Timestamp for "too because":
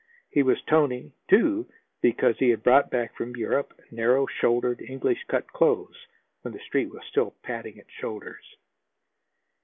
1.27-2.35